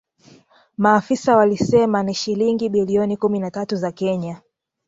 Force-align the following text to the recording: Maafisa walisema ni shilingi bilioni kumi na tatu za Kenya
Maafisa 0.77 1.37
walisema 1.37 2.03
ni 2.03 2.13
shilingi 2.13 2.69
bilioni 2.69 3.17
kumi 3.17 3.39
na 3.39 3.51
tatu 3.51 3.75
za 3.75 3.91
Kenya 3.91 4.41